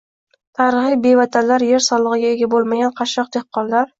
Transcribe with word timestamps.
Tarixiy 0.59 0.95
bevatanlar-yer 1.03 1.85
solig‘iga 1.89 2.31
ega 2.37 2.49
bo‘lmagan 2.57 2.97
qashshoq 3.01 3.33
dehqonlar. 3.37 3.89